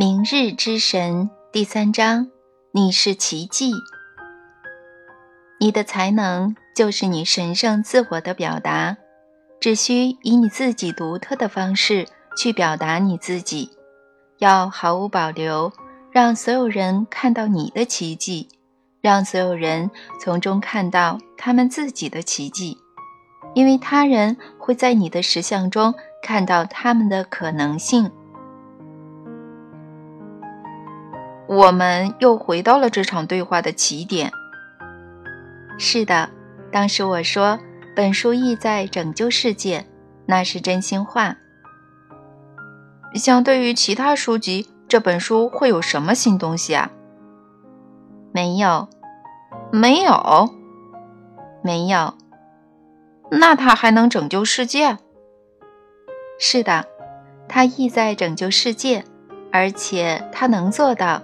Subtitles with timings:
[0.00, 2.30] 明日之神第三章，
[2.72, 3.70] 你是奇迹。
[5.58, 8.96] 你的才能就是你神圣自我的表达，
[9.60, 13.72] 只需以你自己独特的方式去表达你自己，
[14.38, 15.70] 要毫无保留，
[16.10, 18.48] 让所有人看到你的奇迹，
[19.02, 22.78] 让所有人从中看到他们自己的奇迹，
[23.52, 28.10] 因为他人会在你的实相中看到他们的可能性。
[31.50, 34.30] 我们又回到了这场对话的起点。
[35.80, 36.30] 是的，
[36.70, 37.58] 当时我说
[37.96, 39.84] 本书意在拯救世界，
[40.26, 41.34] 那是真心话。
[43.16, 46.92] 相对于其他书籍，这本书会有什么新东西啊？
[48.30, 48.88] 没有，
[49.72, 50.54] 没有，
[51.64, 52.14] 没有。
[53.32, 54.98] 那它还能拯救世界？
[56.38, 56.84] 是的，
[57.48, 59.04] 它意在拯救世界，
[59.50, 61.20] 而且它能做到。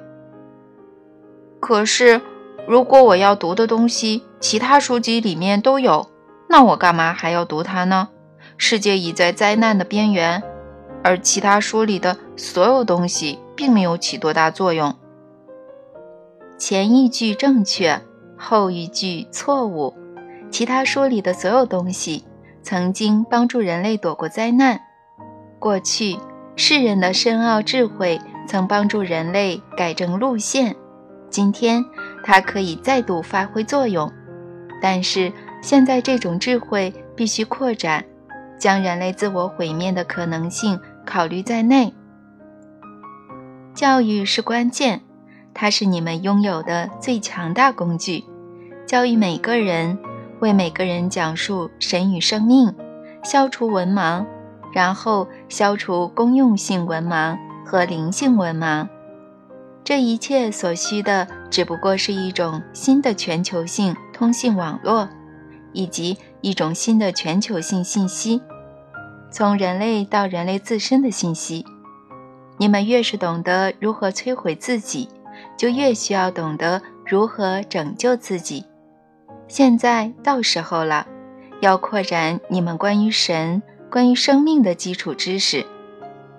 [1.67, 2.21] 可是，
[2.69, 6.09] 如果我要读的东西，其他书籍里面都有，
[6.49, 8.11] 那我干嘛还要读它呢？
[8.57, 10.41] 世界已在灾难的边缘，
[11.03, 14.95] 而其他书里的所有东西并没有起多大作用。
[16.57, 18.01] 前一句正确，
[18.39, 19.93] 后一句错误。
[20.53, 22.23] 其他书里的所有东西
[22.63, 24.81] 曾经帮助人类躲过灾难。
[25.59, 26.17] 过去，
[26.55, 30.77] 世人的深奥智慧曾帮助人类改正路线。
[31.37, 31.85] 今天，
[32.25, 34.11] 它可以再度发挥作用，
[34.81, 38.03] 但是现在这种智慧必须扩展，
[38.59, 41.93] 将人类自我毁灭的可能性考虑在内。
[43.75, 45.03] 教育是关键，
[45.53, 48.25] 它是你们拥有的最强大工具。
[48.87, 49.99] 教育每个人，
[50.41, 52.75] 为每个人讲述神与生命，
[53.23, 54.25] 消除文盲，
[54.73, 58.89] 然后消除公用性文盲和灵性文盲。
[59.87, 65.09] 这一切所需的只不过是一种新的全球性通信网络，
[65.73, 68.43] 以及一种新的全球性信息，
[69.31, 71.65] 从人类到人类自身的信息。
[72.59, 75.09] 你们越是懂得如何摧毁自己，
[75.57, 78.65] 就越需要懂得如何拯救自己。
[79.47, 81.07] 现在到时候了，
[81.61, 85.65] 要扩展你们关于神、关于生命的基础知识，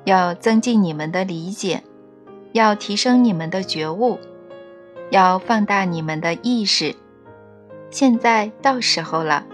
[0.03, 1.81] 要增进你们的理解。
[2.57, 4.19] 要提升你们的觉悟，
[5.12, 6.95] 要放大你们的意识。
[7.91, 9.45] 现在到时候了，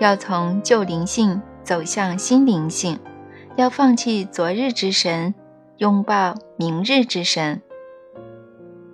[0.00, 2.98] 要从旧灵性走向新灵性，
[3.54, 5.34] 要放弃昨日之神，
[5.76, 7.62] 拥抱明日之神。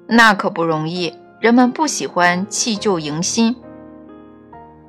[0.07, 3.57] 那可不容易，人们不喜欢弃旧迎新。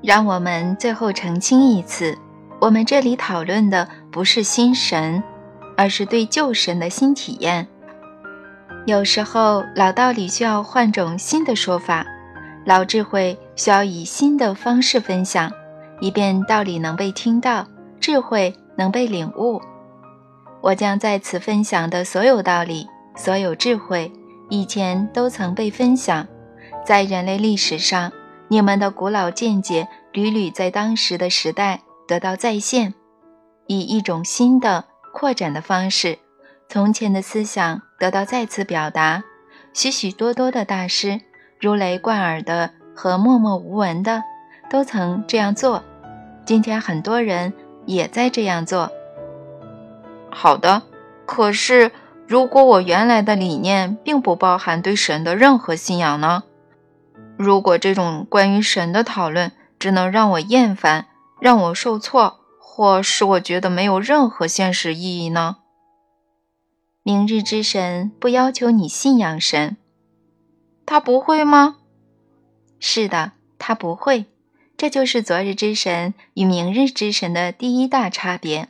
[0.03, 2.17] 让我们最后澄清一次：
[2.59, 5.23] 我们这里讨论的不是新神，
[5.77, 7.69] 而是对旧神的新体验。
[8.85, 12.05] 有时候，老道理需要换种新的说法，
[12.65, 15.51] 老智慧需要以新的方式分享，
[15.99, 17.65] 以便道理能被听到，
[17.99, 19.59] 智慧能被领悟。
[20.61, 24.11] 我将在此分享的所有道理、所有智慧，
[24.51, 26.27] 以前都曾被分享，
[26.85, 28.11] 在人类历史上，
[28.49, 32.93] 你们的古老见解屡屡在当时的时代得到再现，
[33.65, 36.19] 以一种新的扩展的方式。
[36.67, 39.23] 从前的思想得到再次表达，
[39.73, 41.21] 许许多多的大师，
[41.59, 44.21] 如雷贯耳的和默默无闻的，
[44.69, 45.83] 都曾这样做。
[46.45, 47.51] 今天很多人
[47.87, 48.91] 也在这样做。
[50.29, 50.83] 好的，
[51.25, 51.91] 可是
[52.27, 56.43] 如果我原来的理念并不包含对神的任何信仰呢？
[57.37, 61.07] 如果这种关于神的讨论只能让我厌烦，
[61.39, 65.55] 让我受挫，或使我觉得没有任何现实意义呢？
[67.07, 69.77] 明日之神不要求你信仰神，
[70.87, 71.77] 他不会吗？
[72.79, 74.25] 是的，他不会。
[74.75, 78.69] 这就是昨日之神与明日之神的第一大差别。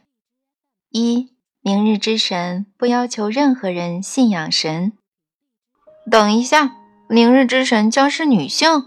[0.90, 1.30] 一，
[1.62, 4.92] 明日之神不要求任何人信仰神。
[6.12, 6.76] 等一下，
[7.08, 8.84] 明日之神将是女性？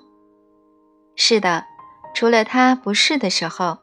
[1.16, 1.64] 是的，
[2.14, 3.78] 除了他不是的时候，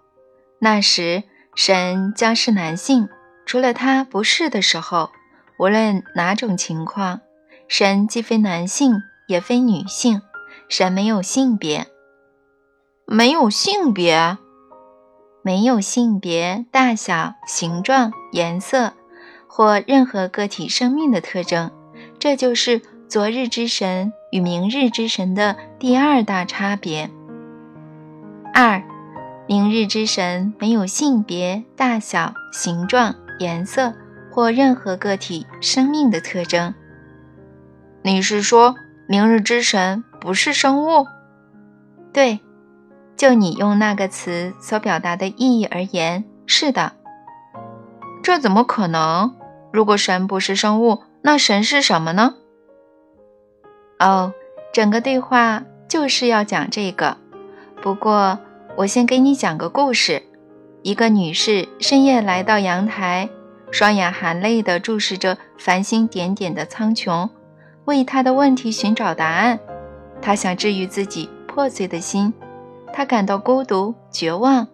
[0.60, 1.24] 那时
[1.56, 3.10] 神将是男性。
[3.48, 5.10] 除了他不是的时候。
[5.58, 7.22] 无论哪种情况，
[7.68, 10.22] 神既非男性也非女性，
[10.68, 11.88] 神没有性别，
[13.06, 14.38] 没有性别，
[15.42, 18.94] 没有性别、大小、形状、颜色
[19.48, 21.72] 或任何个体生命的特征。
[22.20, 27.10] 这就是昨日之神与明日之神的第二大差别。
[28.54, 28.84] 二，
[29.48, 33.94] 明日之神没有性别、大小、形状、颜色。
[34.36, 36.74] 或任何个体生命的特征，
[38.02, 38.76] 你是说
[39.08, 41.08] 明日之神不是生物？
[42.12, 42.42] 对，
[43.16, 46.92] 就你用那个词所表达的意义而言，是的。
[48.22, 49.34] 这怎么可能？
[49.72, 52.36] 如果神不是生物，那神是什么呢？
[54.00, 54.34] 哦，
[54.74, 57.16] 整个对话就是要讲这个。
[57.82, 58.40] 不过，
[58.76, 60.24] 我先给你讲个故事。
[60.84, 63.30] 一个女士深夜来到阳台，
[63.76, 67.30] 双眼含泪地注视着繁星点点的苍穹，
[67.84, 69.60] 为她的问题寻找答案。
[70.22, 72.34] 她想治愈自己破碎的心，
[72.94, 74.66] 她感到孤独绝望。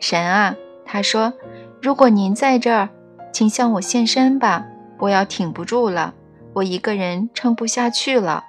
[0.00, 1.34] 神啊，她说
[1.82, 2.88] ：“如果您在这儿，
[3.34, 4.64] 请向我现身吧，
[4.98, 6.14] 我要挺不住了，
[6.54, 8.44] 我一个人撑不下去了。”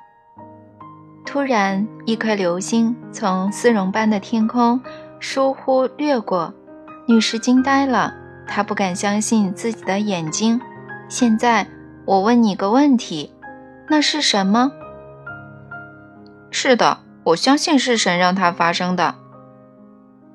[1.28, 4.80] 突然，一颗流星从丝绒般的天空
[5.20, 6.54] 疏忽掠过。
[7.06, 8.14] 女士惊呆了，
[8.48, 10.60] 他不敢相信自己的眼睛。
[11.10, 11.68] 现在
[12.06, 13.34] 我问你个问题，
[13.90, 14.72] 那是什么？
[16.50, 19.16] 是的，我相信是神让它发生的。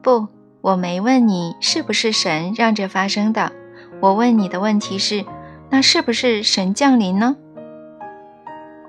[0.02, 0.28] 不，
[0.60, 3.52] 我没问你是不是神让这发生的。
[4.00, 5.24] 我问你的问题是，
[5.70, 7.36] 那是不是神降临呢？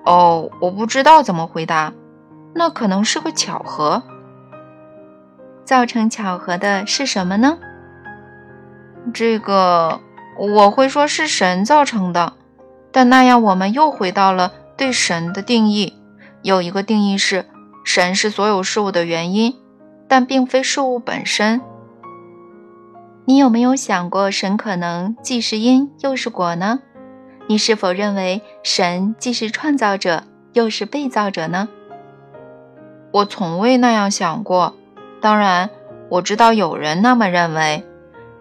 [0.05, 1.93] 哦，我不知道怎么回答。
[2.55, 4.03] 那可能是个巧合。
[5.65, 7.57] 造成巧合的是什么呢？
[9.11, 9.99] 这个
[10.37, 12.33] 我会说是神造成的，
[12.91, 15.93] 但那样我们又回到了对神的定义。
[16.41, 17.45] 有一个定义是，
[17.83, 19.55] 神是所有事物的原因，
[20.07, 21.61] 但并非事物本身。
[23.25, 26.79] 你有没有想过，神可能既是因又是果呢？
[27.47, 30.23] 你是否认为神既是创造者
[30.53, 31.69] 又是被造者呢？
[33.11, 34.75] 我从未那样想过。
[35.21, 35.69] 当然，
[36.09, 37.85] 我知道有人那么认为。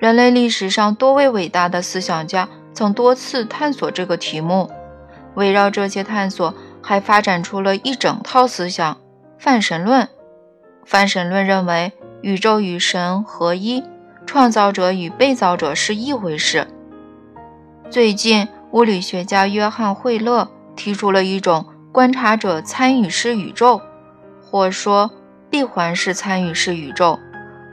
[0.03, 4.69] 人类历史上多位伟大的思想家曾多次探索这个题目，
[5.37, 6.53] 围绕这些探索，
[6.83, 8.99] 还发展出了一整套思想——
[9.39, 10.09] 泛神论。
[10.85, 13.85] 泛神论认为宇宙与神合一，
[14.27, 16.67] 创造者与被造者是一回事。
[17.89, 23.81] 最近，物理学家约翰惠勒提出了一种观察者参与式宇宙，
[24.43, 25.13] 或说
[25.49, 27.21] 闭环式参与式宇宙，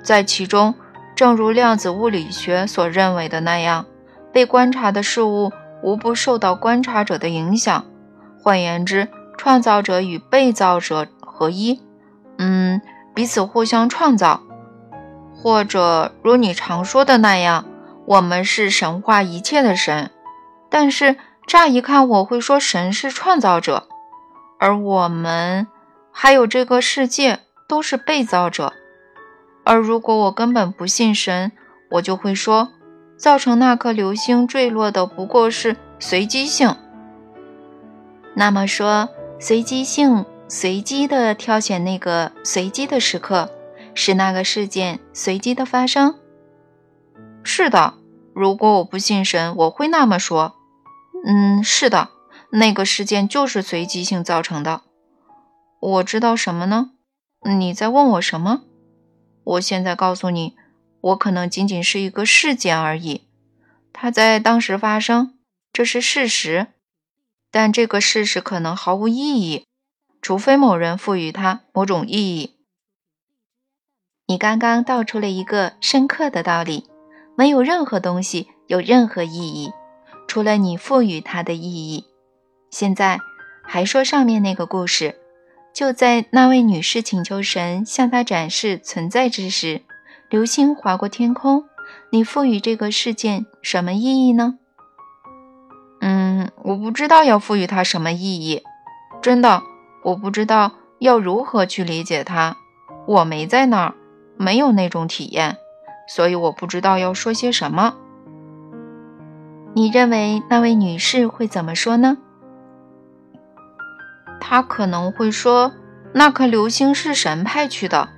[0.03, 0.75] 在其中。
[1.19, 3.85] 正如量子物理学所认为的那样，
[4.31, 5.51] 被观察的事物
[5.83, 7.85] 无不受到观察者的影响。
[8.41, 11.81] 换言之，创造者与被造者合一，
[12.37, 12.79] 嗯，
[13.13, 14.39] 彼此互相创造。
[15.35, 17.65] 或者如你常说的那样，
[18.05, 20.11] 我们是神化一切的神。
[20.69, 23.89] 但是乍一看，我会说神是创造者，
[24.57, 25.67] 而我们
[26.13, 28.71] 还有这个世界都是被造者。
[29.63, 31.51] 而如果我根本不信神，
[31.91, 32.69] 我就会说，
[33.17, 36.75] 造成那颗流星坠落的不过是随机性。
[38.35, 39.09] 那么说，
[39.39, 43.49] 随机性随机的挑选那个随机的时刻，
[43.93, 46.15] 使那个事件随机的发生。
[47.43, 47.95] 是的，
[48.33, 50.55] 如果我不信神，我会那么说。
[51.25, 52.09] 嗯，是的，
[52.51, 54.81] 那个事件就是随机性造成的。
[55.81, 56.91] 我知道什么呢？
[57.43, 58.61] 你在问我什么？
[59.49, 60.55] 我现在告诉你，
[61.01, 63.23] 我可能仅仅是一个事件而已，
[63.91, 65.39] 它在当时发生，
[65.73, 66.67] 这是事实。
[67.49, 69.65] 但这个事实可能毫无意义，
[70.21, 72.57] 除非某人赋予它某种意义。
[74.27, 76.87] 你刚刚道出了一个深刻的道理：
[77.35, 79.71] 没有任何东西有任何意义，
[80.27, 82.05] 除了你赋予它的意义。
[82.69, 83.19] 现在
[83.63, 85.19] 还说上面那个故事。
[85.73, 89.81] 就在那位女士请求神向她展示存在之时，
[90.29, 91.65] 流星划过天空。
[92.11, 94.55] 你赋予这个事件什么意义呢？
[96.01, 98.63] 嗯，我不知道要赋予它什么意义。
[99.21, 99.61] 真的，
[100.03, 102.57] 我不知道要如何去理解它。
[103.07, 103.95] 我没在那儿，
[104.37, 105.57] 没有那种体验，
[106.07, 107.95] 所以我不知道要说些什么。
[109.73, 112.17] 你认为那位女士会怎么说呢？
[114.39, 115.71] 他可能会说，
[116.13, 118.09] 那颗流星是神派去的，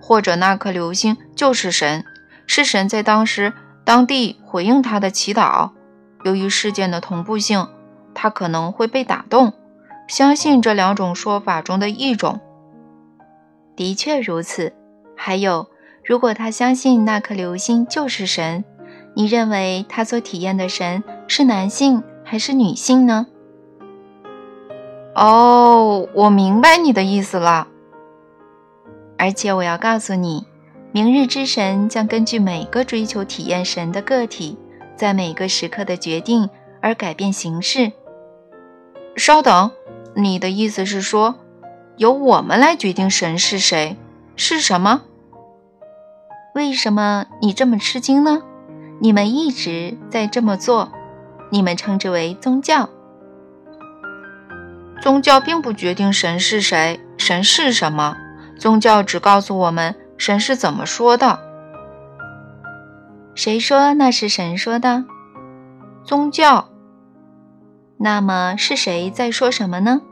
[0.00, 2.04] 或者那颗流星就是神，
[2.46, 3.52] 是神在当时
[3.84, 5.70] 当地回应他的祈祷。
[6.24, 7.66] 由于事件的同步性，
[8.14, 9.52] 他可能会被打动，
[10.06, 12.40] 相信这两种说法中的一种。
[13.74, 14.72] 的确如此。
[15.16, 15.68] 还有，
[16.04, 18.64] 如果他相信那颗流星就是神，
[19.14, 23.26] 你认为他所体验的神是男性还是女性呢？
[25.20, 27.68] 哦，我明白你的意思了。
[29.18, 30.46] 而且我要告诉你，
[30.92, 34.56] 明日之神将根据每个追求体验神的个体
[34.96, 36.48] 在每个时刻的决定
[36.80, 37.92] 而改变形式。
[39.14, 39.70] 稍等，
[40.14, 41.34] 你的意思是说，
[41.98, 43.98] 由我们来决定神是谁，
[44.36, 45.02] 是什么？
[46.54, 48.42] 为什么你这么吃惊呢？
[49.00, 50.90] 你们一直在这么做，
[51.50, 52.88] 你们称之为宗教。
[55.00, 58.16] 宗教并不决定神是谁，神是什么。
[58.58, 61.40] 宗教只告诉我们神是怎么说的。
[63.34, 65.04] 谁说那是神说的？
[66.04, 66.68] 宗教。
[67.96, 70.02] 那么是谁在说什么呢？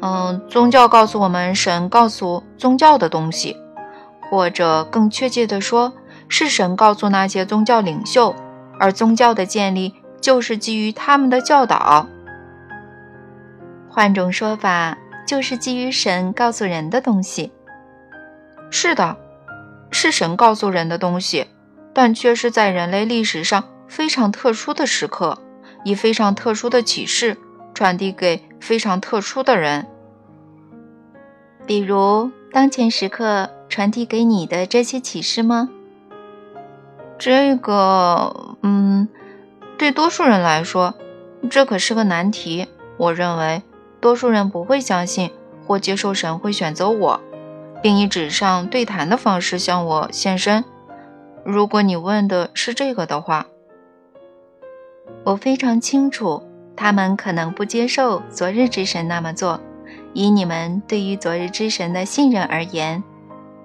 [0.00, 3.56] 嗯，宗教告诉我们神告诉宗教的东西，
[4.30, 5.94] 或者更确切的说，
[6.28, 8.34] 是神告诉那些宗教领袖，
[8.78, 12.06] 而宗教的建立就是基于他们的教导。
[13.88, 17.52] 换种说法，就是基于神告诉人的东西。
[18.70, 19.16] 是的，
[19.90, 21.46] 是神告诉人的东西，
[21.92, 25.38] 但却是在人类历史上非常特殊的时刻，
[25.84, 27.36] 以非常特殊的启示
[27.72, 29.86] 传递给非常特殊的人。
[31.66, 35.70] 比如当前时刻传递给你的这些启示吗？
[37.18, 39.08] 这个，嗯，
[39.76, 40.94] 对多数人来说，
[41.50, 42.68] 这可是个难题。
[42.96, 43.62] 我认为。
[44.00, 45.30] 多数人不会相信
[45.66, 47.20] 或接受神会选择我，
[47.82, 50.64] 并以纸上对谈的方式向我献身。
[51.44, 53.46] 如果你问的是这个的话，
[55.24, 56.42] 我非常清楚，
[56.76, 59.60] 他们可能不接受昨日之神那么做，
[60.12, 63.02] 以你们对于昨日之神的信任而言；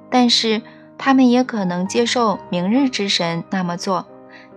[0.10, 0.62] 但是
[0.98, 4.06] 他们也可能接受明日之神那么做，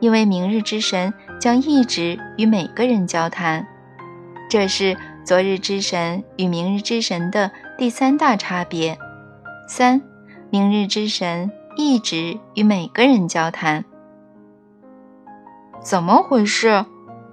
[0.01, 3.67] 因为明日之神将一直与每个人交谈。
[4.49, 4.97] 这是。
[5.27, 8.97] 昨日之神与明日之神的第三大差别。
[9.67, 10.01] 三，
[10.51, 13.85] 明日之神一直与每个人交谈。
[15.83, 16.87] 怎么回事？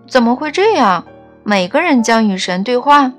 [0.08, 1.06] 怎么会这样？
[1.44, 3.14] 每个人将与神对话。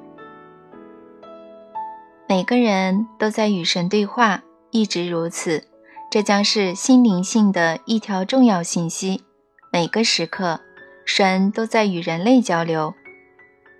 [2.29, 5.63] 每个人都在与神对话，一直如此。
[6.11, 9.23] 这将是心灵性的一条重要信息。
[9.71, 10.59] 每个时刻，
[11.05, 12.93] 神都在与人类交流。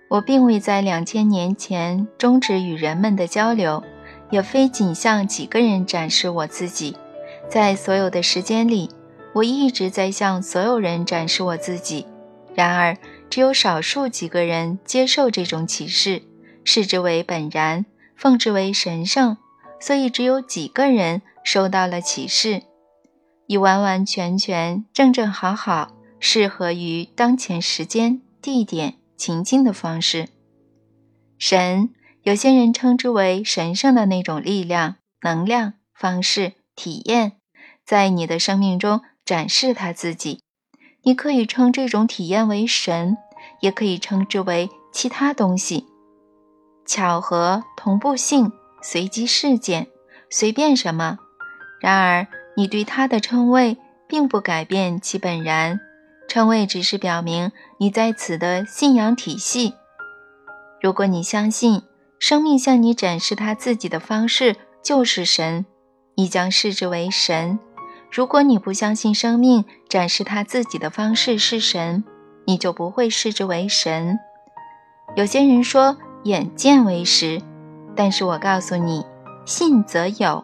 [0.07, 3.83] 我并未在两千年前终止与人们的交流，
[4.29, 6.95] 也非仅向几个人展示我自己。
[7.49, 8.89] 在所有的时间里，
[9.33, 12.05] 我一直在向所有人展示我自己。
[12.53, 12.97] 然而，
[13.29, 16.21] 只有少数几个人接受这种启示，
[16.63, 17.85] 视之为本然，
[18.15, 19.37] 奉之为神圣。
[19.79, 22.63] 所以，只有几个人收到了启示，
[23.47, 28.95] 以完完全全、正正好好、适合于当前时间、地点。
[29.17, 30.29] 情境的方式，
[31.37, 31.93] 神，
[32.23, 37.33] 有些人称之为神圣的那种力量、能量、方式、体验，
[37.85, 40.41] 在你的生命中展示他自己。
[41.03, 43.17] 你可以称这种体验为神，
[43.61, 45.85] 也可以称之为其他东西，
[46.85, 49.87] 巧合、同步性、随机事件，
[50.29, 51.19] 随便什么。
[51.79, 55.79] 然而，你对他的称谓并不改变其本然。
[56.27, 59.73] 称谓只是表明你在此的信仰体系。
[60.81, 61.83] 如果你相信
[62.19, 65.65] 生命向你展示他自己的方式就是神，
[66.15, 67.57] 你将视之为神；
[68.11, 72.03] 如果你不相信生命展示他自己的方式是神，
[72.45, 74.17] 你就不会视之为神。
[75.15, 77.41] 有些人说眼见为实，
[77.95, 79.05] 但是我告诉你，
[79.45, 80.41] 信则有，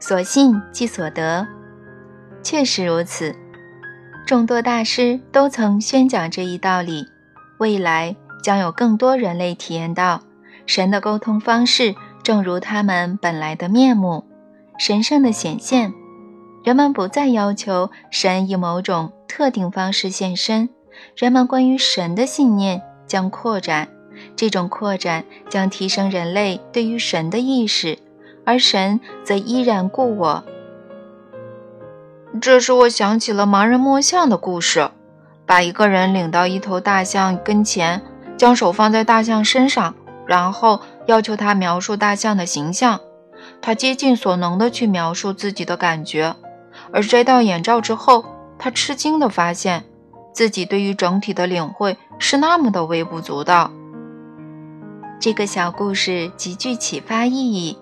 [0.00, 1.46] 所信即所得，
[2.42, 3.34] 确实如此。
[4.30, 7.04] 众多大师都曾宣讲这一道理。
[7.58, 10.22] 未来将有更多人类体验到
[10.66, 14.24] 神的沟通方式，正如他们本来的面目，
[14.78, 15.92] 神圣的显现。
[16.62, 20.68] 人们不再要求神以某种特定方式现身，
[21.16, 23.88] 人们关于神的信念将扩展。
[24.36, 27.98] 这种扩展将提升人类对于神的意识，
[28.46, 30.44] 而神则依然故我。
[32.38, 34.90] 这使我想起了盲人摸象的故事。
[35.46, 38.02] 把一个人领到一头大象跟前，
[38.36, 43.00] 将手放在大象身上，然后要求他描述大象的形象。
[43.60, 46.36] 他竭尽所能地去描述自己的感觉，
[46.92, 48.24] 而摘掉眼罩之后，
[48.58, 49.84] 他吃惊地发现
[50.32, 53.72] 自己对于整体的领会是那么的微不足道。
[55.18, 57.76] 这个小故事极具启发意义。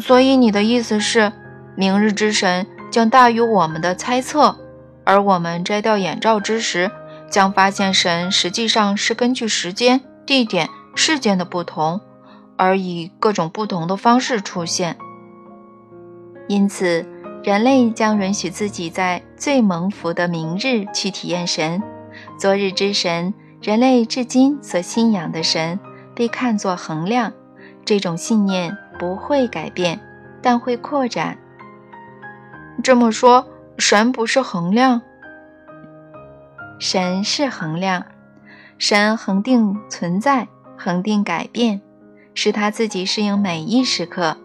[0.00, 1.32] 所以你的意思是，
[1.74, 2.64] 明日之神？
[2.92, 4.54] 将大于我们的猜测，
[5.02, 6.90] 而我们摘掉眼罩之时，
[7.30, 12.02] 将发现神实际上是根据时间、地点、事件的不同，
[12.58, 14.98] 而以各种不同的方式出现。
[16.48, 17.06] 因此，
[17.42, 21.82] 人类将允许自己在最蒙福的明日去体验神。
[22.38, 23.32] 昨日之神
[23.62, 25.80] 人类至今所信仰的神
[26.14, 27.32] 被看作衡量，
[27.86, 29.98] 这种信念不会改变，
[30.42, 31.38] 但会扩展。
[32.80, 33.46] 这么说，
[33.78, 35.02] 神不是衡量？
[36.78, 38.06] 神是衡量，
[38.78, 41.80] 神恒定存在，恒定改变，
[42.34, 44.36] 使他自己适应每一时刻，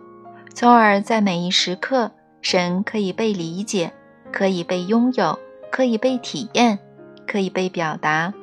[0.53, 3.93] 从而在每一时刻，神可以被理解，
[4.31, 5.39] 可以被拥有，
[5.71, 6.77] 可以被体验，
[7.25, 8.33] 可以被表达。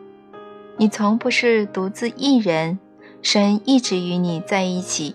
[0.76, 2.80] 你从不是独自一人，
[3.22, 5.14] 神一直与你在一起。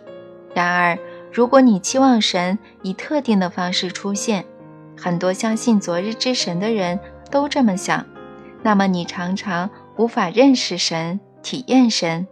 [0.54, 0.98] 然而，
[1.34, 4.46] 如果你期望神以特定的方式出现，
[5.00, 7.00] 很多相信昨日之神的人
[7.32, 8.06] 都这么想。
[8.62, 12.28] 那么你常常无法认识神、体验神。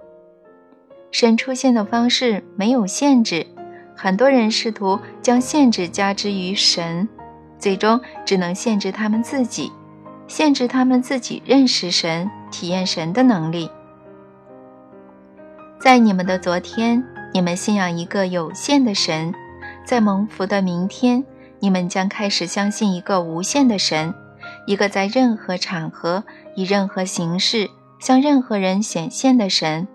[1.10, 3.48] 神出现的方式没有限制，
[3.96, 7.08] 很多人试图将限制加之于神，
[7.58, 9.72] 最终只能限制他们自己，
[10.28, 13.72] 限制他们自己认识神、体验神的能力。
[15.80, 17.02] 在你们的昨天，
[17.34, 19.32] 你们信仰一个有限的神；
[19.86, 21.24] 在蒙福的明天，
[21.60, 24.14] 你们将开始相信一个无限的神。
[24.66, 26.24] 一个在任何场合、
[26.56, 29.88] 以任何形式向任何人显现的神，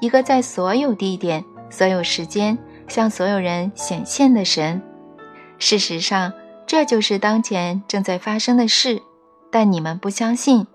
[0.00, 4.80] 一个在所有地点、所有时间向所有人显现的神。
[5.58, 6.32] 事实上，
[6.66, 9.02] 这就是当前正在发生的事。
[9.50, 10.66] 但你们不相信，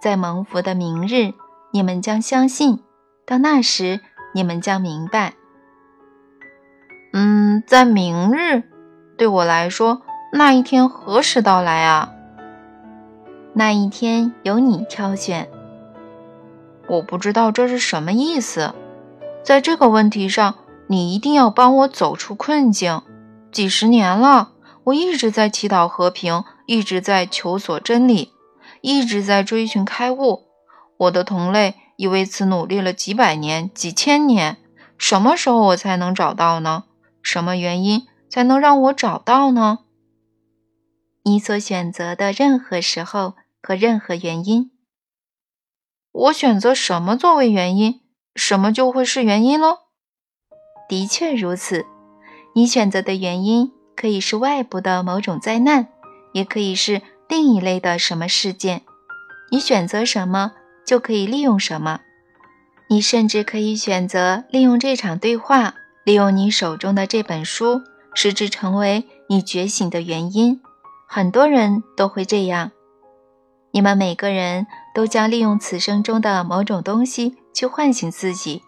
[0.00, 1.34] 在蒙福的明日，
[1.72, 2.80] 你们将相信。
[3.26, 4.00] 到那时，
[4.34, 5.34] 你们将明白。
[7.12, 8.64] 嗯，在明日，
[9.22, 10.02] 对我来说，
[10.32, 12.10] 那一天何时到来啊？
[13.54, 15.48] 那一天由你挑选。
[16.88, 18.74] 我不知道这是什么意思。
[19.44, 20.56] 在这个问题上，
[20.88, 23.00] 你一定要帮我走出困境。
[23.52, 28.32] 几十年了，我一直在祈祷和平，一直在求索真理，
[28.80, 30.48] 一直在追寻开悟。
[30.96, 34.56] 我的同类已为此努力了几百年、几千年。
[34.98, 36.82] 什么时候我才能找到呢？
[37.22, 39.80] 什么原因才能让我找到呢？
[41.24, 43.34] 你所选择的任何时候。
[43.64, 44.72] 和任何原因，
[46.10, 48.00] 我选择什么作为原因，
[48.34, 49.78] 什么就会是原因喽。
[50.88, 51.86] 的确如此，
[52.56, 55.86] 你选择的原因可以是外部的某种灾难，
[56.32, 58.82] 也可以是另一类的什么事件。
[59.52, 62.00] 你选择什么，就可以利用什么。
[62.88, 67.80] 你甚至可以选择利用这场对话，利用你手中的这本书，
[68.14, 70.60] 使之成为你觉醒的原因。
[71.06, 72.70] 很多人都会这样。
[73.70, 78.62] 你们每个人都将利用此生中的某种东西去唤醒自己，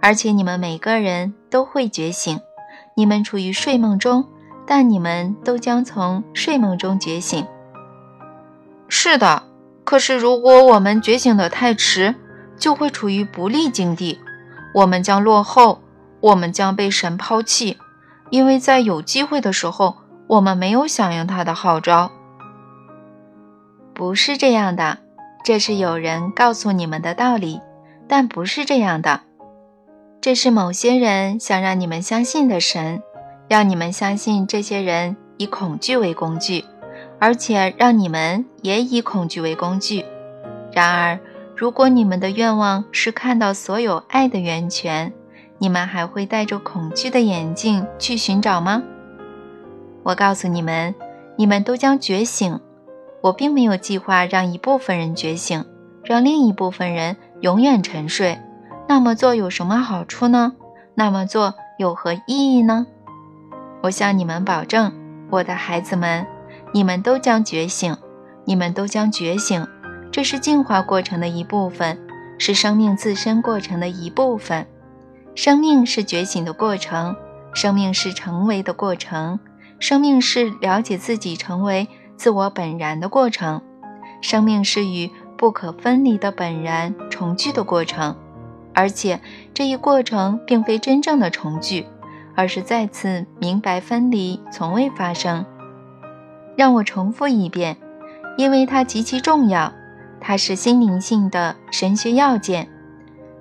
[0.00, 2.40] 而且你们每个人都会觉醒。
[2.96, 4.24] 你们处于睡梦中，
[4.66, 7.46] 但你们都将从睡梦中觉醒。
[8.88, 9.42] 是的，
[9.84, 12.14] 可是如果我们觉醒的太迟，
[12.58, 14.18] 就会处于不利境地，
[14.74, 15.82] 我们将落后，
[16.20, 17.76] 我们将被神抛弃，
[18.30, 22.10] 因为在有机会的时候，我们没有响应他的号召。
[23.94, 24.98] 不是这样的，
[25.44, 27.60] 这是有人告诉你们的道理，
[28.08, 29.20] 但不是这样的。
[30.20, 33.00] 这是某些人想让你们相信的神，
[33.48, 36.64] 让你们相信这些人以恐惧为工具，
[37.20, 40.04] 而且让你们也以恐惧为工具。
[40.72, 41.20] 然而，
[41.56, 45.12] 如果你们的愿望是看到所有爱的源泉，
[45.58, 48.82] 你们还会戴着恐惧的眼镜去寻找吗？
[50.02, 50.94] 我告诉你们，
[51.36, 52.60] 你们都将觉醒。
[53.22, 55.64] 我并没有计划让一部分人觉醒，
[56.04, 58.38] 让另一部分人永远沉睡。
[58.86, 60.52] 那么做有什么好处呢？
[60.94, 62.86] 那么做有何意义呢？
[63.82, 64.92] 我向你们保证，
[65.30, 66.24] 我的孩子们，
[66.72, 67.96] 你们都将觉醒，
[68.44, 69.66] 你们都将觉醒。
[70.12, 71.98] 这是进化过程的一部分，
[72.38, 74.66] 是生命自身过程的一部分。
[75.36, 77.14] 生命是觉醒的过程，
[77.52, 79.38] 生命是成为的过程，
[79.78, 81.86] 生命是了解自己成为。
[82.16, 83.60] 自我本然的过程，
[84.22, 88.16] 生命是与不可分离的本然重聚的过程，
[88.72, 89.20] 而且
[89.52, 91.84] 这一过程并非真正的重聚，
[92.34, 95.44] 而是再次明白分离从未发生。
[96.56, 97.76] 让我重复一遍，
[98.38, 99.70] 因为它极其重要，
[100.18, 102.70] 它是心灵性的神学要件。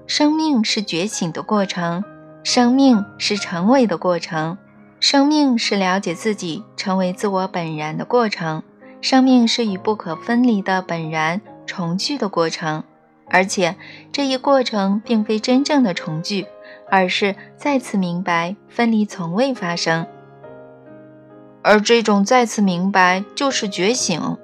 [0.08, 2.04] 生命是觉醒的过程，
[2.44, 4.58] 生命是成为的过程。
[5.00, 8.64] 生命是了解自己成为自我本然的过程，
[9.02, 12.84] 生命是与不可分离的本然重聚的过程，
[13.28, 13.76] 而且
[14.12, 16.48] 这一过程并非真正的重聚，
[16.90, 20.08] 而是再次明白分离从未发生，
[21.62, 24.38] 而这种再次明白就是觉醒。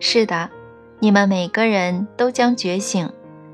[0.00, 0.50] 是的，
[0.98, 3.10] 你们每个人都将觉醒，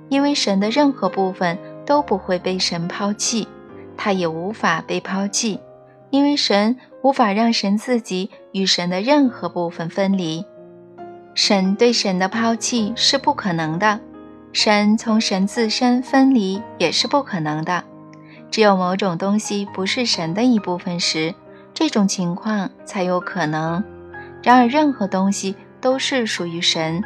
[0.09, 3.47] 因为神的任何部分都不会被神抛弃，
[3.97, 5.61] 他也无法被抛弃，
[6.11, 10.45] 因为神无法让神自己与神的任何部分分离。
[11.35, 14.01] 神对神的抛弃是不可能的，
[14.53, 17.85] 神从神自身分离也是不可能的。
[18.51, 21.35] 只有某种东西不是神的一部分时，
[21.75, 23.85] 这种情况才有可能。
[24.43, 27.05] 然而，任何东西都是属于神。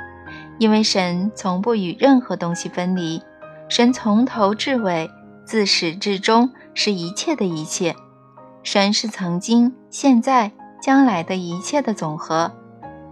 [0.62, 3.20] 因为神从不与任何东西分离，
[3.68, 5.11] 神从头至尾、
[5.44, 7.96] 自始至终是一切的一切。
[8.62, 12.53] 神是曾经、现在、将来的一切的总和，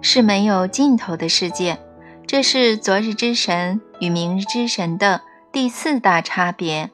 [0.00, 1.76] 是没有尽头的世界。
[2.24, 6.88] 这是昨日之神与明日之神的第四大差别。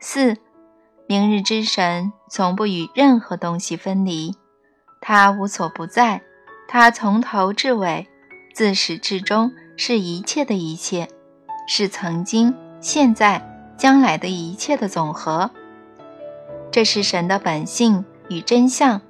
[0.00, 0.36] 四，
[1.08, 4.34] 明日之神从不与任何东西分离，
[5.00, 6.20] 他无所不在，
[6.68, 8.06] 他从头至尾、
[8.52, 9.50] 自始至终。
[9.76, 11.08] 是一切的一切，
[11.66, 15.50] 是曾经、现在、将来的一切的总和。
[16.70, 19.00] 这是神的本性与真相。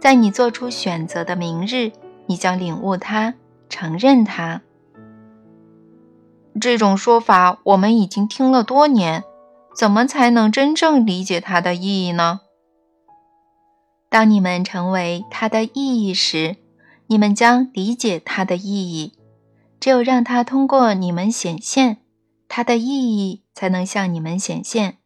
[0.00, 1.92] 在你做出选择的明日，
[2.26, 3.34] 你将领悟它，
[3.68, 4.62] 承认它。
[6.60, 9.22] 这种说法我们已经听了多年，
[9.76, 12.40] 怎么才能真正理解它的意义呢？
[14.08, 16.56] 当你们成为它的意义时，
[17.06, 19.12] 你们将理解它的意义。
[19.82, 21.96] 只有让它通过你们显现，
[22.46, 24.98] 它的意义才能向你们显现。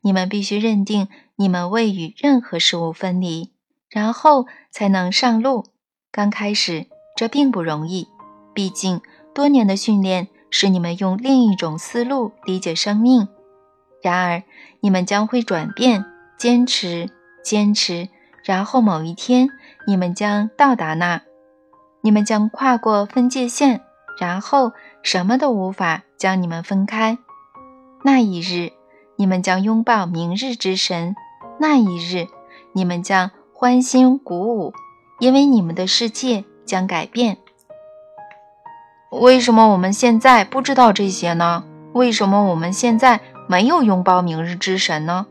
[0.00, 3.52] 你们必须认定你们未与任何事物分离，
[3.88, 5.66] 然后才能上路。
[6.10, 8.08] 刚开始这并不容易，
[8.52, 9.00] 毕竟
[9.32, 13.28] 多年的训练使你们用另一种思路理解生命。
[14.02, 14.42] 然而，
[14.80, 16.04] 你们将会转变，
[16.36, 17.08] 坚持，
[17.44, 18.08] 坚持，
[18.42, 19.48] 然后某一天
[19.86, 21.22] 你们将到达那，
[22.02, 23.82] 你们将跨过分界线。
[24.18, 24.72] 然后
[25.02, 27.18] 什么都无法将你们分开。
[28.04, 28.72] 那一日，
[29.16, 31.14] 你们将拥抱明日之神；
[31.58, 32.26] 那一日，
[32.72, 34.72] 你们将欢欣鼓舞，
[35.18, 37.38] 因为你们的世界将改变。
[39.10, 41.64] 为什么我们现在不知道这些呢？
[41.92, 45.26] 为什么我们现在没有拥抱明日之神呢？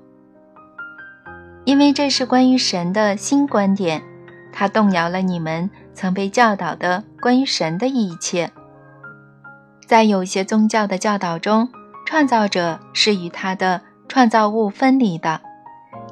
[1.65, 4.01] 因为这是关于神的新观点，
[4.51, 8.51] 它动摇了你们曾被教导的关于神的一切。
[9.87, 11.69] 在有些宗教的教导中，
[12.05, 15.41] 创造者是与他的创造物分离的。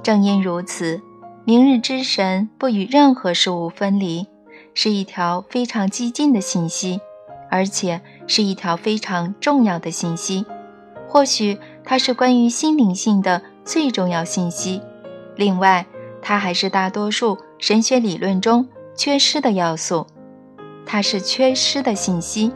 [0.04, 1.02] 正因如此，
[1.46, 4.28] 明日之神不与任何事物分离，
[4.74, 7.00] 是一条非常激进的信息，
[7.50, 10.46] 而且是一条非常重要的信息。
[11.08, 14.82] 或许它是关于心灵性的最重要信息。
[15.36, 15.86] 另外，
[16.22, 20.08] 它还是大多数神学理论中缺失的要素。
[20.86, 22.54] 它是缺失的信息。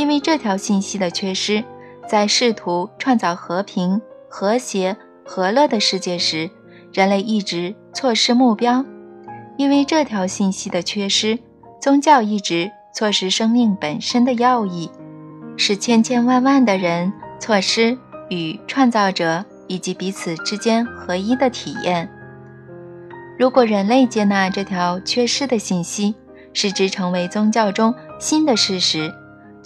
[0.00, 1.62] 因为这条信息的缺失，
[2.08, 6.48] 在试图创造和平、和谐、和乐的世界时，
[6.90, 8.82] 人类一直错失目标。
[9.58, 11.38] 因为这条信息的缺失，
[11.82, 14.90] 宗教一直错失生命本身的要义，
[15.58, 17.98] 使千千万万的人错失
[18.30, 22.08] 与创造者以及彼此之间合一的体验。
[23.38, 26.14] 如果人类接纳这条缺失的信息，
[26.54, 29.14] 使之成为宗教中新的事实。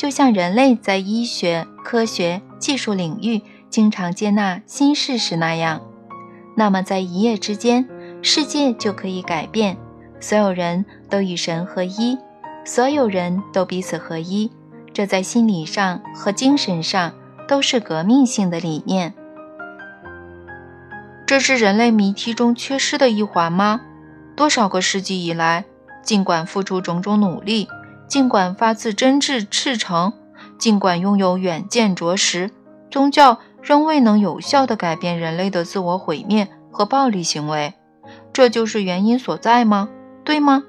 [0.05, 3.41] 就像人类在医学、科学、技术领域
[3.71, 5.81] 经常接纳新事实那样，
[6.59, 7.89] 那么在一夜之间，
[8.21, 9.79] 世界就可以改变。
[10.21, 12.19] 所有人都与神合一，
[12.67, 14.53] 所有人都彼此合一。
[14.93, 17.15] 这在心理上和精神上
[17.49, 19.15] 都是革命性的理念。
[21.27, 23.81] 这是人类谜题中缺失的一环吗？
[24.37, 25.65] 多少个世纪以来，
[26.03, 27.67] 尽管付出种种努力。
[28.15, 30.13] 尽管发自真挚赤诚，
[30.57, 32.53] 尽管拥有远见卓识，
[32.89, 37.75] 宗教仍未能有效地改变人类的自我毁灭和暴力行为。
[38.33, 39.89] 这就是原因所在吗？
[40.23, 40.63] 对吗？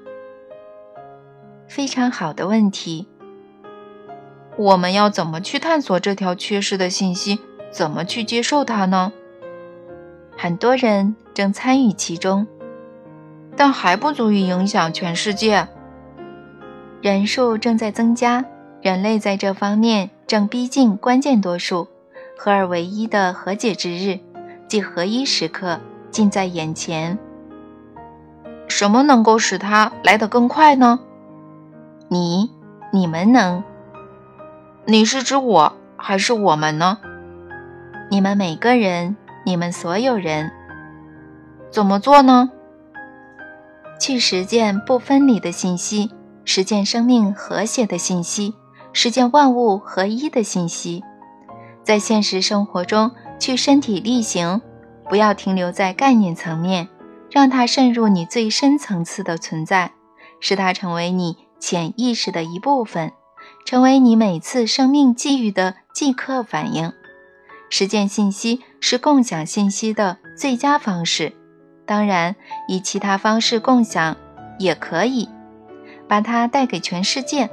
[1.68, 3.06] 非常好的问题。
[4.56, 7.38] 我们要怎么去探索这条缺失的信息？
[7.70, 9.12] 怎么去接受它呢？
[10.36, 12.48] 很多人正参与其中，
[13.56, 15.68] 但还不足以影响全世界。
[17.06, 18.44] 人数正在增加，
[18.82, 21.86] 人类在这方面正逼近关键多数，
[22.36, 24.18] 合而为一的和解之日，
[24.66, 25.78] 即合一时刻，
[26.10, 27.16] 近在眼前。
[28.66, 30.98] 什么能够使它来得更快呢？
[32.08, 32.50] 你、
[32.92, 33.62] 你们能？
[34.84, 36.98] 你是指我还是我们呢？
[38.10, 40.50] 你们每个人，你们所有人。
[41.70, 42.50] 怎么做呢？
[44.00, 46.10] 去实践不分离的信息。
[46.46, 48.54] 实践生命和谐的信息，
[48.92, 51.02] 实践万物合一的信息，
[51.82, 54.62] 在现实生活中去身体力行，
[55.08, 56.88] 不要停留在概念层面，
[57.30, 59.92] 让它渗入你最深层次的存在，
[60.40, 63.12] 使它成为你潜意识的一部分，
[63.64, 66.92] 成为你每次生命际遇的即刻反应。
[67.68, 71.32] 实践信息是共享信息的最佳方式，
[71.84, 72.36] 当然，
[72.68, 74.16] 以其他方式共享
[74.60, 75.28] 也可以，
[76.08, 77.50] 把它带给全世界，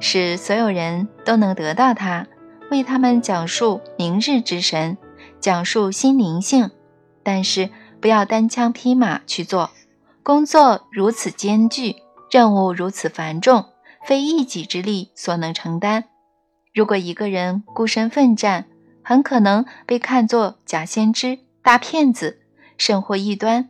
[0.00, 2.26] 使所有人都能得到它，
[2.70, 4.96] 为他们讲述明日之神，
[5.40, 6.70] 讲述新灵性。
[7.22, 7.68] 但是
[8.00, 9.70] 不要单枪匹马去做，
[10.22, 11.96] 工作如此艰巨，
[12.30, 13.66] 任务如此繁重，
[14.06, 16.04] 非一己之力所能承担。
[16.72, 18.66] 如果一个人孤身奋战，
[19.02, 22.40] 很可能被看作假先知、大骗子，
[22.76, 23.68] 甚或异端。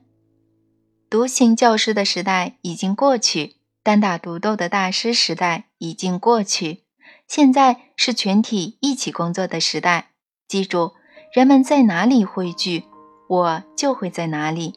[1.09, 3.55] 独行教师的时代已经过去，
[3.89, 6.85] 单打独斗的大师时代已经过去，
[7.27, 10.11] 现在是全体一起工作的时代。
[10.47, 10.93] 记住，
[11.33, 12.85] 人们在哪里汇聚，
[13.31, 14.75] 我就会在哪里。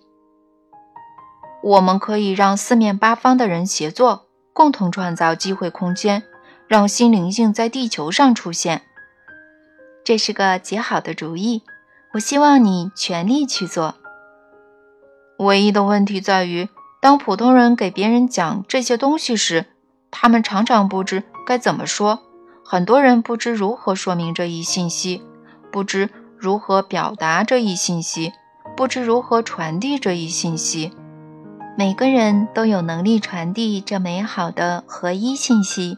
[1.61, 6.23] 我们可以让四面八方的人协作，共同创造机会空间，
[6.69, 8.83] 让新灵性在地球上出现。
[10.05, 11.63] 这是个极好的主意，
[12.13, 13.95] 我希望你全力去做。
[15.39, 16.69] 唯一的问题在于，
[17.01, 19.65] 当普通人给别人讲这些东西时，
[20.11, 22.19] 他们常常不知该怎么说。
[22.63, 25.23] 很多人不知如何说明这一信息，
[25.71, 28.31] 不知如何表达这一信息，
[28.77, 30.91] 不知如何传递这一信息。
[31.75, 35.97] 每个人都有能力传递这美好的合一信息，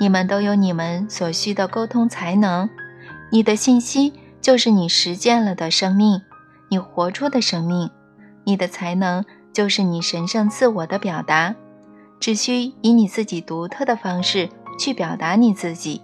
[0.00, 2.68] 你们都有你们所需的沟通才能。
[3.30, 6.20] 你的信息就是你实践了的生命，
[6.68, 7.88] 你活出的生命，
[8.42, 9.24] 你的才能
[9.60, 11.54] 就是你神圣自我的表达。
[12.18, 16.00] 只需以你自己独特的方式去表达你自己，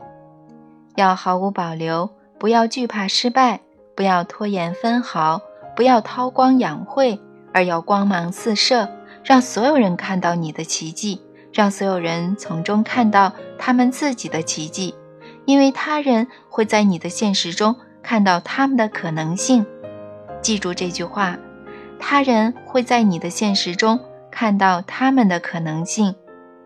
[0.94, 3.62] 要毫无保留，不要惧怕失败，
[3.94, 5.40] 不要拖延分毫，
[5.74, 7.18] 不要韬光养晦，
[7.54, 8.90] 而要光芒四射，
[9.24, 14.94] 让所有人看到你的奇迹，让所有人从中看到他们自己的奇迹。
[15.46, 19.64] 因为他人会在你的现实中看到他们的可能性，
[20.42, 21.38] 记住这句话：
[21.98, 26.14] 他人会在你的现实中看到他们的可能性。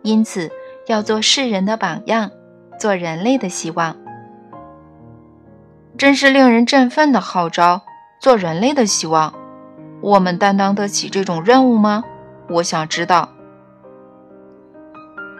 [0.02, 0.50] 因此，
[0.86, 2.30] 要做世人的榜样，
[2.78, 3.96] 做人类的希望。
[5.98, 7.82] 真是令人振奋的号召！
[8.20, 9.34] 做人类的希望，
[10.00, 12.04] 我们担当得起这种任务吗？
[12.48, 13.30] 我想知道。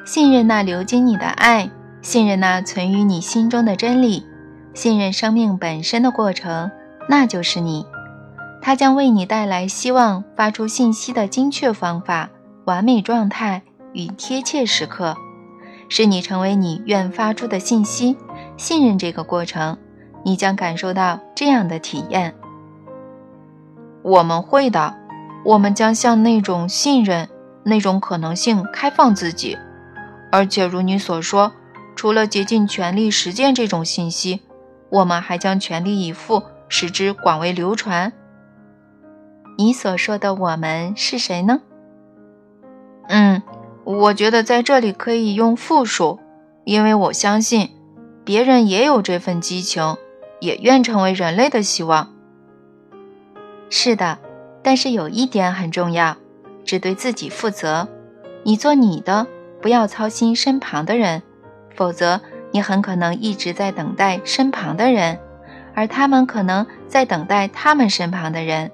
[0.04, 1.70] 信任那流经你的爱。
[2.02, 4.24] 信任那存于你心中的真理，
[4.72, 6.70] 信任生命本身的过程，
[7.08, 7.84] 那就是你。
[8.62, 12.30] 它将为你带来希望发出信息的精确方法、
[12.66, 15.16] 完美状态与贴切时刻，
[15.88, 18.16] 使你成为你愿发出的信息。
[18.56, 19.78] 信任这个过程，
[20.24, 22.34] 你将感受到这样的体验。
[24.02, 24.94] 我们会的，
[25.44, 27.28] 我们将向那种信任、
[27.64, 29.56] 那种可能性开放自己，
[30.30, 31.52] 而且如你所说。
[31.96, 34.40] 除了竭尽全力实践这种信息，
[34.88, 38.10] 我们还将全力以赴使之广为流传。
[39.60, 41.60] 你所说的“我们”是谁呢？
[43.08, 43.42] 嗯，
[43.84, 46.18] 我觉得在这里可以用复数，
[46.64, 47.68] 因为我相信
[48.24, 49.98] 别人也有这份激情，
[50.40, 52.10] 也愿成为人类的希望。
[53.68, 54.18] 是的，
[54.62, 56.16] 但是有一点很重要，
[56.64, 57.86] 只对自己负责。
[58.44, 59.26] 你做你的，
[59.60, 61.22] 不要操心身旁的人。
[61.76, 65.18] 否则，你很可能一直在等待身旁的人，
[65.74, 68.72] 而他们可能在等待他们身旁的人，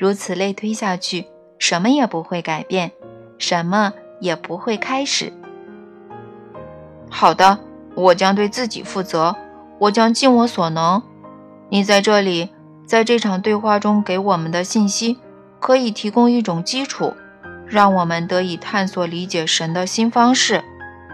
[0.00, 1.26] 如此类推下去，
[1.58, 2.90] 什么也不会改变，
[3.36, 5.30] 什么也不会开始。
[7.10, 7.58] 好的，
[7.94, 9.36] 我将对自己负责，
[9.78, 11.02] 我将尽我所能。
[11.68, 12.48] 你在这里，
[12.86, 15.18] 在这场对话中给我们的信息，
[15.60, 17.12] 可以提供一种基础，
[17.66, 20.64] 让我们得以探索理解神的新方式。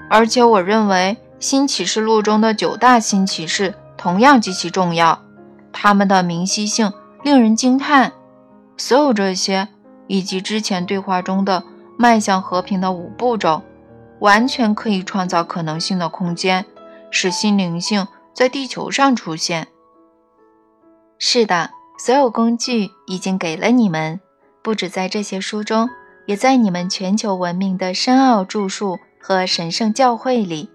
[0.09, 5.22] 而且我认为，新启示录中的九大新启示同样极其重要，
[5.72, 6.92] 它们的明晰性
[7.25, 8.12] 令人惊叹。
[8.76, 9.68] 所有这些，
[10.06, 11.64] 以及之前对话中的
[11.96, 13.62] 迈向和平的五步骤，
[14.20, 16.64] 完全可以创造可能性的空间，
[17.10, 19.68] 使新灵性在地球上出现。
[21.18, 24.20] 是的，所有工具已经给了你们，
[24.62, 25.88] 不止在这些书中，
[26.26, 28.98] 也在你们全球文明的深奥著述。
[29.18, 30.70] 和神圣教会里，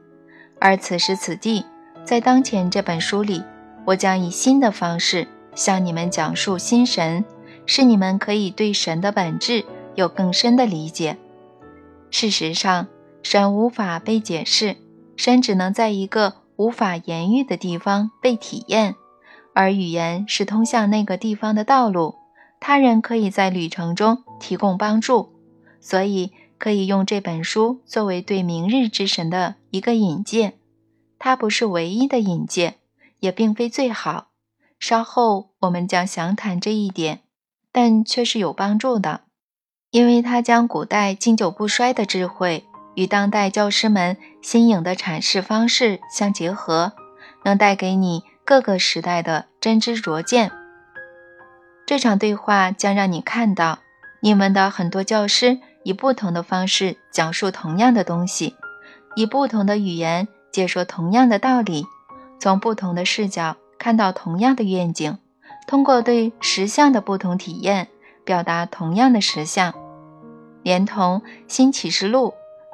[0.60, 1.66] 而此时此地，
[2.04, 3.42] 在当前这本书里，
[3.86, 7.24] 我将以新的方式向你们讲述新神，
[7.74, 9.64] 是你们可以对神的本质
[9.96, 11.18] 有更深的理解。
[12.10, 12.90] 事实上，
[13.24, 14.76] 神无法被解释，
[15.16, 18.96] 神只能在一个无法言喻的地方被体验，
[19.54, 22.16] 而语言是通向那个地方的道路。
[22.60, 25.30] 他人可以在旅程中提供帮助，
[25.80, 30.56] 所以可以用这本书作为对明日之神的一个引荐。
[31.18, 32.76] 它不是唯一的引荐，
[33.22, 34.28] 也并非最好。
[34.78, 37.22] 稍后我们将详谈这一点，
[37.72, 39.22] 但却是有帮助的，
[39.92, 46.94] 因为它将古代经久不衰的智慧与当代教师们新颖的阐释方式相结合，
[47.44, 50.52] 能带给你各个时代的真知灼见。
[51.86, 53.80] 这场对话将让你看到，
[54.22, 58.56] 你们的很多教师以不同的方式讲述同样的东西，
[59.16, 61.86] 以不同的语言解说同样的道理，
[62.40, 65.18] 从不同的视角看到同样的愿景，
[65.68, 67.88] 通过对实相的不同体验
[68.24, 69.74] 表达同样的实相。
[70.64, 72.30] 连同《新启示录》，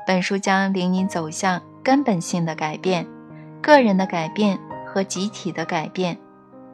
[0.05, 3.07] 本书将领你走向根本性的改变，
[3.61, 6.17] 个人的改变和集体的改变，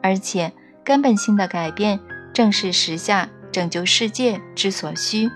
[0.02, 2.00] 而且根本性的改变。
[2.32, 5.30] 正是时下拯救世界之所需。